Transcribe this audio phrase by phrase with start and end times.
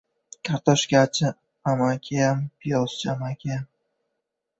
[0.45, 1.27] Kartoshkachi
[1.69, 3.65] amakiyam, piyozchi amakiyam.